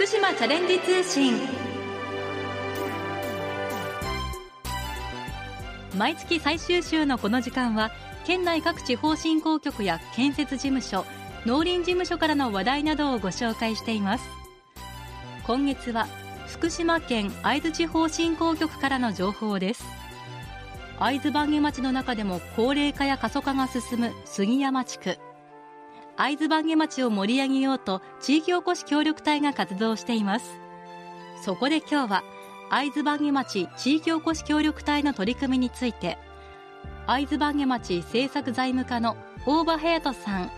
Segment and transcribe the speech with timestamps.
[0.00, 1.34] 福島チャレンジ通信。
[5.94, 7.90] 毎月最終週のこの時間は
[8.24, 11.04] 県内各地方振興局や建設事務所
[11.44, 14.24] 農林事務所からの話題などをご紹介しています。
[15.46, 16.06] 今月は
[16.46, 19.84] 福島県会津地方振興局からの情報です。
[20.98, 25.18] 会津坂下町の中でも高齢化や過疎化が進む杉山地区。
[26.22, 30.50] 会津坂下町を盛り上げようと地域おこし協力隊が活動しています。
[31.42, 32.24] そこで今日は
[32.68, 36.18] 会津坂下町地域おこし協力隊の取り組みについて
[37.06, 39.16] 会津坂下町政策財務課の
[39.46, 40.50] 大場隼人さん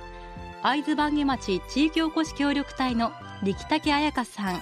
[0.65, 3.13] 会津坂下町地域おこし協力隊の
[3.45, 4.61] 力竹彩香さん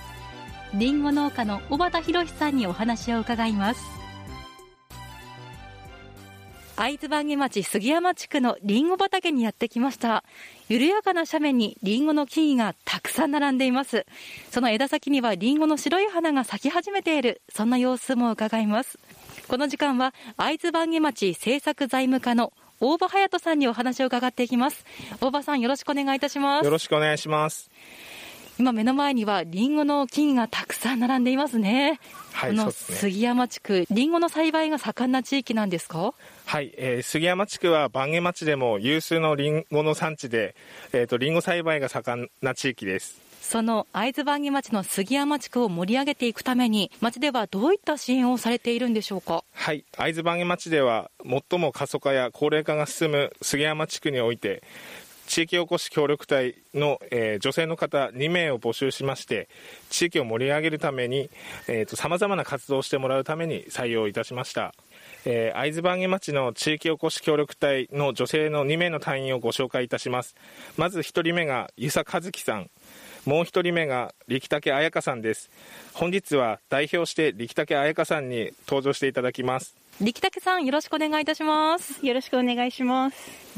[0.74, 3.99] りんご農家の小畑博さんにお話を伺います。
[6.80, 10.24] 会津坂下町杉山地区のりんご畑にやってきました。
[10.70, 14.06] 緩やかな斜面にりんごの木々がたくさん並んでいます。
[14.50, 17.42] その枝先にはりんごの白い花が咲き始めている。
[17.54, 18.98] そんな様子も伺います。
[19.46, 24.86] この時間は会津坂下町政策財務課の大場隼人さんにお話を伺っていきます。
[25.20, 26.64] 大場さんよろしくお願いいたします。
[26.64, 27.70] よろしくお願いします。
[28.60, 31.98] 今目の前にはリンゴの木々がたくさん並んでいますね。
[32.34, 36.12] はい、この杉山地区、リンゴの栽培が盛んな地域なんですか？
[36.44, 40.54] はい、えー、杉山地区は番下町でも有数のリンゴの産地で、
[40.92, 43.18] えっ、ー、と、リンゴ栽培が盛んな地域です。
[43.40, 49.42] その会津番下町の杉山地区を盛り上げていくために、町ではどういった支援をされているんでしょうか？
[49.54, 54.62] はい、会津番下町では、最も過疎化や高齢化が進む杉山地区において、
[55.30, 59.48] 地域おこし協力隊の、えー、女性の方2名を募集しまして
[59.88, 61.30] 地域を盛り上げるために
[61.86, 64.74] さまざまな活動をしてもらうために採用いたしました。
[65.24, 70.34] えー、会津番下町の地域おこし協力隊の女性の2名の隊員をご紹介いたします。
[70.76, 72.68] まず1人目が遊佐和樹さん。
[73.24, 75.48] もう1人目が力竹彩香さんです。
[75.92, 79.79] 本日は代表して力竹彩香さんに登場していただきます。
[80.00, 82.04] 力竹さんよろしくお願いいたします。
[82.06, 83.16] よろしくお願いします。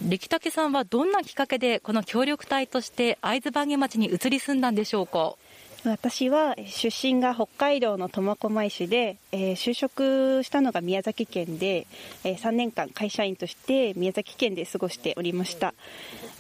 [0.09, 5.37] 力竹さんはどんなきっかけでこの協力隊として会津番下町に移り住んだんでしょうか？
[5.85, 11.87] 私は出身が北海道の苫小牧市で、えー、就職したのが宮崎県で、
[12.25, 15.75] えー、3年間会社員として宮崎県で過ごしておりました。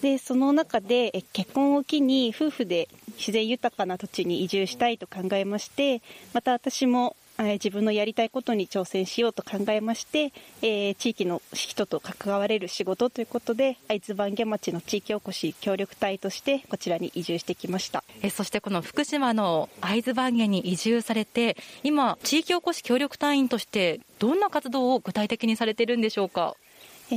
[0.01, 6.03] でその中で、え結婚を機に夫婦で自然豊かな土地に移住したいと考えまして
[6.33, 7.15] また私も
[7.53, 10.33] 自分のやりたいことに挑戦しようと考えまして、
[10.63, 18.05] えー、地域の人と関われる仕事ということで会津坂下町の地域おこし協力隊としてこちらに移住してきました。
[18.23, 26.55] えそしてこの福島の会津坂下に移住されて今地域おこし協力隊員としてどんな活動を具体的にされているんでしょうか？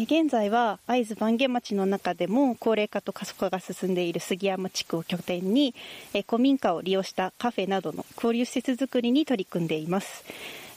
[0.04, 5.74] 現在は会津坂下町の中でも高齢化と過疎化が進んでいる杉山地区を拠点に、
[6.28, 10.26] 古民家を利用したカフェなどの交流施設作りに取り組んでいます。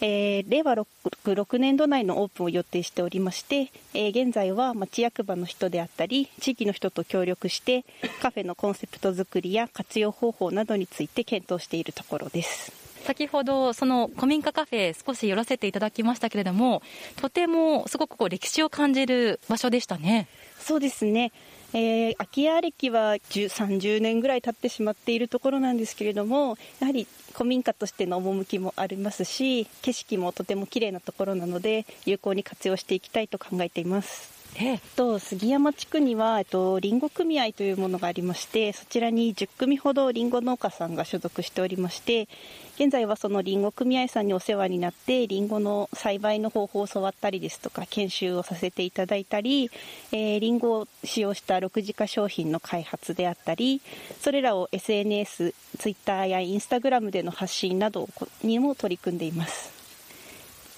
[0.01, 0.87] えー、令和 6,
[1.25, 7.85] 6年度内のオープンを予定しておりまして、えー、現在は町役場の人であったり地域の人と協力して
[8.23, 12.88] カフェのコンセプト作りや活用方法などについて検討しているところです。
[13.09, 16.83] 先ほど、その古民家カフェ、少し寄らせていただきましたけれども、
[17.17, 20.29] とてもすごくこう歴史を感じる場所でしたね。
[20.59, 21.33] そうですね。
[21.73, 34.38] えー、空き家歴は30年ぐらい経ってしまっているところなんですけれども、やはり古民家としての趣もありますし、景色もとても綺麗なところなので、有効に活用していきたいと考えています。
[34.61, 42.29] えっと、杉山地区には、えっと、リンゴ組合というものがありまして、そちらに10組ほどリンゴ農家さんが所属しておりまして、
[42.75, 49.71] 現在はそのリンゴ組合さんにお世話になって、リンゴの栽培の方法を教わったりですとか、研修をさせていただいたり、
[50.11, 53.81] えー、リンゴを使用した6次化商品の開発であったり、
[54.21, 58.09] それらを SNS、Twitter や Instagram での発信など
[58.43, 59.71] にも取り組んでいます。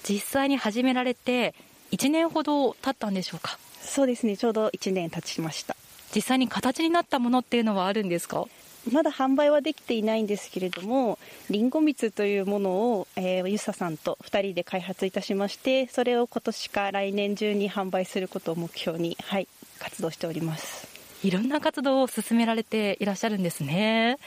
[0.07, 1.55] 実際に始められて、
[1.89, 3.57] 1年ほど経ったんでしょうか？
[3.83, 4.37] そうですね。
[4.37, 5.75] ちょうど1年経ちました。
[6.15, 8.45] 実際に形になったものっていうのはあるんですか？
[8.91, 11.19] まだ販売はできていないんですけれども
[11.51, 19.47] りんご蜜というものを、えー、ゆささんと2人で開発いたしましてそれを今年か来年中に販売することを目標に、はい、
[19.77, 20.87] 活動しております。
[21.23, 24.17] いろんな活動を進められていらっしゃるんですね。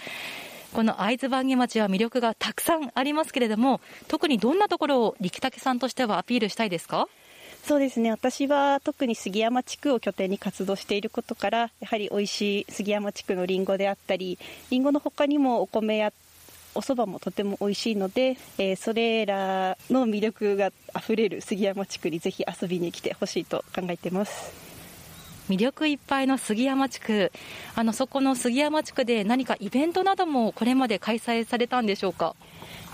[0.73, 7.09] この会津坂下町は魅力がたくさんありますけれども特にどんなところを力武さんとしてはアピールしたいですか？
[7.67, 8.11] そうですね。
[8.11, 14.39] 私は特に杉山地区を拠点に活動していることからやはり美味しい杉山地区のりんごであったり
[14.71, 16.13] りんごの他にもお米や
[16.75, 24.53] お蕎麦もとても美味しいので、えー、それらの魅力があふれる杉山地区にぜひ遊びに来てほしいと考えています。
[25.49, 27.33] 魅力いっぱいの杉山地区。
[27.75, 32.35] あのそこの杉山地区で何かイベントなどもこれまで開催されたんでしょうか？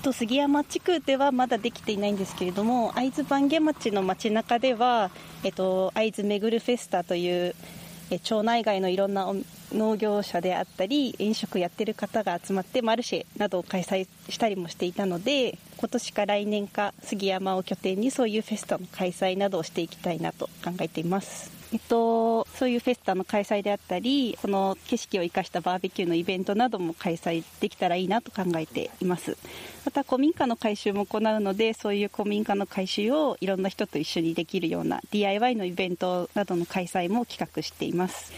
[0.01, 5.11] と杉山地区ではまだできていないんですけれども会津坂下町の街中では、
[5.45, 7.55] えっと、会津めぐるフェスタという
[8.11, 9.33] え町内外のいろんな
[9.73, 21.53] 農業者であったり飲食やってる方が集まってマルシェなどを開催したりもしていたので今年か来年か杉山を拠点にそういうフェスタの開催などをしていきたいなと考えています。
[21.73, 29.39] えっと、そういうフェスタの開催であったりこの景色を生かしたバーベキューのイベントなども開催できたらいいなと考えています。
[29.87, 38.31] また古民家の改修も行うのでそういう古民家の改修をいろんな人と一緒にできるような DIY のイベントなどの開催も企画しています。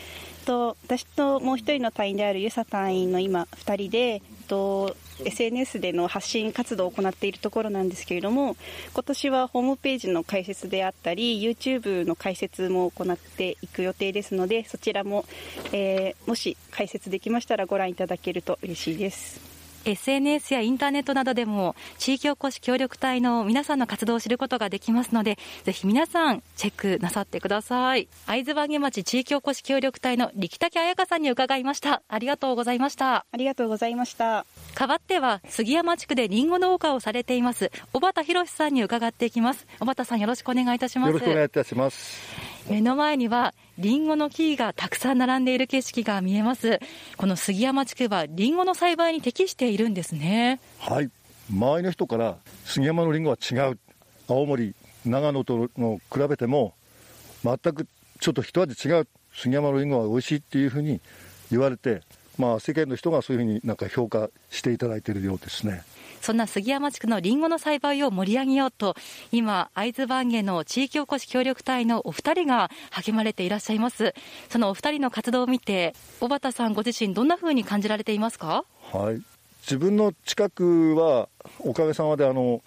[0.42, 4.22] と私ともう一人の隊員である遊佐隊員の今2人で
[4.52, 4.94] と
[5.24, 8.56] SNS での発信活動を行っているところなんですけれども
[8.92, 15.24] 今年はホームページの解説であったり YouTube の解説も行っていく予定ですのでそちらも、
[15.72, 19.51] えー、もし解説できましたらご覧いただけると嬉しいです。
[19.84, 28.08] SNS やインターネットなどでも地域おこし協力隊の皆さんの活動を知ることができますのでぜひ皆さんチェックなさってください。
[28.26, 32.02] 会津番町地域おこし協力隊の力竹彩香さんに伺いました。
[32.08, 33.26] ありがとうございました。
[33.30, 34.46] ありがとうございました。
[34.74, 39.66] 代わっては杉山地区でりんご農家をされています小畑博さんに伺っていきます。
[39.80, 41.08] 小畑さんよろしくお願いいたします。
[41.08, 46.78] よろしくお願いいたします目の前にはリンゴの木がたくさん並んでいる景色が見えます。
[47.16, 50.60] この杉山地区はリンゴの栽培に適しているんですね。
[50.78, 51.10] はい。
[51.50, 53.78] 周りの人から杉山のリンゴは違う。
[54.28, 54.74] 青森
[55.04, 56.74] 長野との比べても
[57.42, 57.86] 全く
[58.20, 59.08] ちょっと一味違う。
[59.34, 61.00] 杉山のリンゴは美味しいっていうふうに
[61.50, 62.02] 言われて
[62.38, 65.82] まあ世間の人がそういうふうになんか評価していただいているようですね。
[66.22, 68.94] そんな杉山地区のりんごの栽培を盛り上げようと、
[69.32, 74.14] 今、会津番下の地域おこし協力隊のお二人が励まれていらっしゃいます。
[74.48, 78.64] そのお二人の活動を見て、小畑さんご自身、どんなふうに感じられていますか？
[78.92, 79.20] はい。
[79.62, 81.28] 自分の近くは、
[81.58, 82.62] おかげさまで、あの、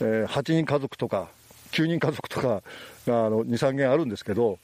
[0.00, 1.28] えー、8人家族とか、
[1.72, 2.62] 9人家族とか
[3.06, 4.58] があの2、3軒あるんですけど、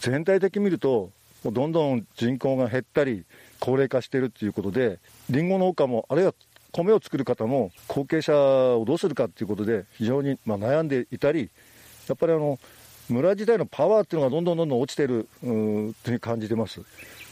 [0.00, 1.10] 全体的に見ると、
[1.44, 3.24] どんどん人口が減ったり、
[3.60, 6.34] 高齢化しているということで、りんご農家も、あるいは
[6.74, 11.48] 米を作る方も後継者をどうするかということで非常にま悩んでいたり
[12.08, 12.58] やっぱりあの
[13.08, 16.80] 村自体のパワーっていうのがどんどんどんどん落ちてるというふうに感じてます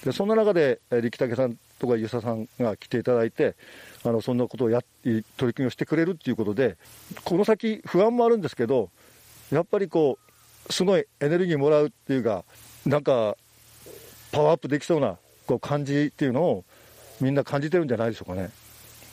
[0.04, 3.56] でそんな中で力武さんとか遊佐さんが来ていただいて
[4.04, 6.76] あのそんなことをや取り組みをしてくれるっていうことで
[7.24, 8.90] この先不安もあるんですけど
[9.50, 10.18] やっぱりこ
[10.68, 12.44] うすごいエネルギーもらうっていうか
[12.86, 13.36] なんか
[14.30, 16.64] パワーアップできそうなこう感じっていうのを
[17.20, 18.50] みんな感じてるんじゃないでしょうかね。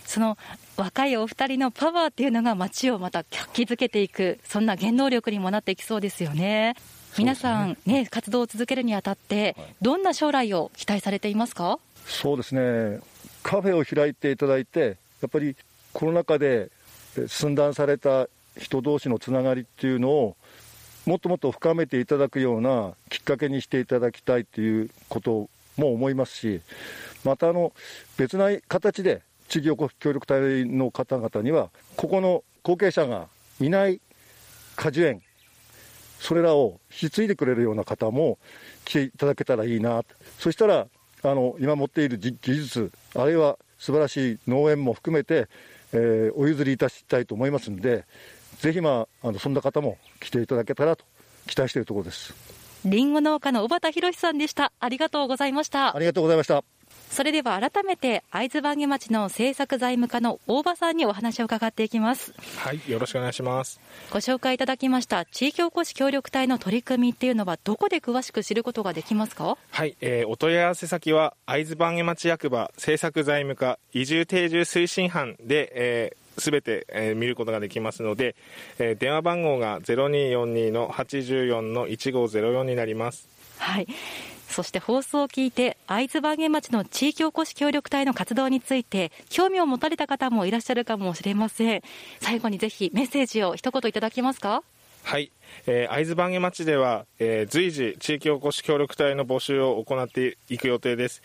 [0.09, 0.39] その
[0.75, 6.75] 若いお二人のパワーっていうのが街をまた活気づけていく、そんな原動力にもなっていきそうですよね。
[7.19, 11.77] 皆さんね、活動を続けるにあたって、どんな将来を期待されていますか？
[12.07, 12.99] そうですね、
[13.43, 15.55] カフェを開いていただいて、やっぱり
[15.93, 16.71] コロナ禍で
[17.27, 18.27] 寸断された
[18.57, 20.35] 人同士のつながりっていうのを、
[21.05, 26.61] もっともっと深めていただくようなきっかけにしていただきたいということも思いますし、
[27.23, 27.73] またあの
[28.17, 33.27] 別な形で地域おこし協力隊の方々には、ここの後継者が
[33.59, 33.99] いない
[34.75, 35.21] 果樹園、
[36.19, 38.37] それらを引き継いでくれるような方も
[38.85, 40.03] 来ていただけたらいいな、
[40.37, 40.87] そしたら、
[41.21, 45.47] あの今持っている技術、あるいは素晴らしい農園も含めて、
[45.91, 48.05] えー、お譲りいたしたいと思いますので、
[48.59, 51.05] ぜひ、まあ、あのそんな方も来ていただけたらと
[51.47, 52.33] 期待しているところです。
[52.85, 54.71] りんご農家の小畑博さんでした。
[54.79, 55.95] ありがとうございました。
[55.95, 56.78] ありがとうございました。
[57.09, 63.79] それでは改めて会津番下町の政策財務課の大場さんにお話を伺っていきますはいよろしくお願いします
[64.11, 69.57] ご紹介いただきました地域おこし協力隊の取り組みっていうのはどこで詳しく知ることができますか？
[69.71, 78.33] はい、えー、お問い合わせ先は会津番下町役場政策財務課移住定住推進班で、えーすべて、えー、見ることができますので、
[78.77, 83.27] えー、電話番号が0242の84の1504になります。
[83.57, 83.87] はい。
[84.59, 91.81] そして放送を聞いて会津番下町の地域おこし協力隊の活動について興味を持たれた方もいらっしゃるかもしれません。
[92.19, 94.61] 最後にぜひメッセージを一言いただけますか？
[95.05, 95.31] はい、
[95.65, 101.21] えー、会津番下町では、えー、随時地域おこし協力隊の募集を行っていく予定です、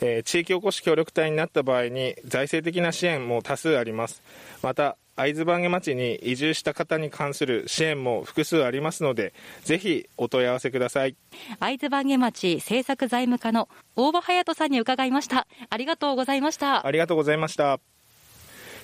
[0.00, 4.22] えー、地域おこし協力隊になった場合に財政的な支援も多数あります。
[4.62, 9.34] また会津番下町に移住した方に関する支援も複数ありますので
[9.64, 11.14] ぜひお問い合わせください。
[11.58, 15.46] 会津番下町政策財務課の大場隼人さんに伺いました。
[15.68, 16.86] ありがとうございました。
[16.86, 17.80] ありがとうございました。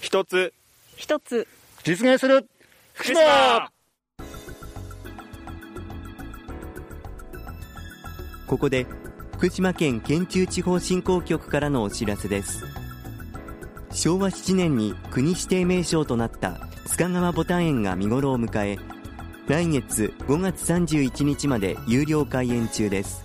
[0.03, 0.53] 一つ。
[0.97, 1.49] 一つ。
[1.85, 2.47] 実現する。
[2.93, 3.71] 福島。
[8.47, 8.87] ここで
[9.33, 12.86] 福島県県中地方振興局からのお知らせです
[13.91, 18.79] 昭和7年に国指定名勝となった須賀川牡丹園が見頃を迎え
[19.49, 23.25] 来月5月31日まで有料開園中です。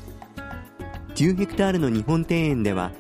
[1.16, 2.92] 10ヘクタールの日本庭園では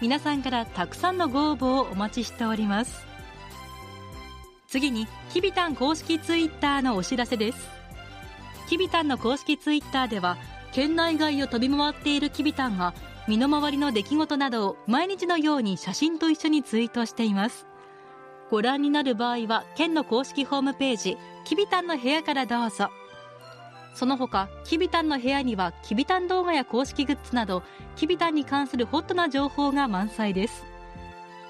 [0.00, 3.06] 皆さんからたくさんのご応募をお待ちしております。
[4.66, 7.68] 次にきびたん公式ツイッターのお知らせです。
[8.68, 10.38] きびたんの公式ツイッターでは
[10.72, 12.94] 県内外を飛び回っているきびたんが
[13.28, 17.66] 身の回りの出来事などを毎日のように写真と一緒にツイートしています。
[18.50, 22.90] ご覧になる場合は県の公式ホームページきびたんの部屋からどうぞ。
[24.00, 27.62] その他きびたんの部屋にはきびたん動画や公式グッズなど
[27.96, 30.64] きびたんに関するホットな情報が満載です。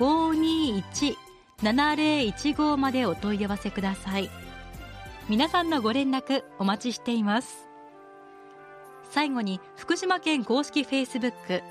[0.00, 4.28] 024-521-7015までお問い合わせください。
[5.28, 7.68] 皆さんのご連絡お待ちしています。
[9.10, 11.62] 最後に福島県公式フェイスブック。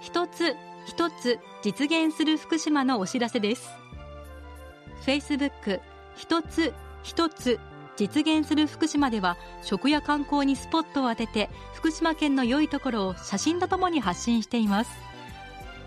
[0.00, 0.54] 一つ
[0.86, 3.68] 一つ実現する福島のお知らせです。
[5.04, 5.80] フェイスブック。
[6.14, 7.58] 一つ一つ
[7.96, 14.90] 実現する福島では食や観光にスポットを当てて福島県の良いところを写真とともに発信しています。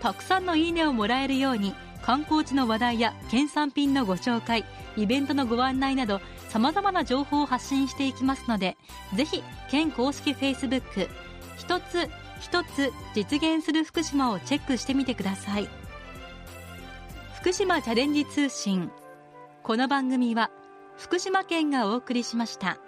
[0.02, 4.66] たくさんのいいねをもらえるように観光地の話題や県産品のご紹介
[4.98, 6.20] イベントのご案内など
[6.54, 8.76] さまざまな情報を発信していきますので
[9.16, 9.42] ぜひ
[9.72, 11.08] 県公式 Facebook
[11.56, 12.08] 一つ
[12.40, 15.68] 一つ実現する福島をチェックしてみてください
[17.34, 18.92] 福島チャレンジ通信
[19.64, 20.52] この番組は
[20.96, 22.78] 福島県がお送りしました。